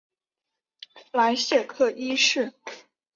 [1.11, 2.53] 莱谢克一世。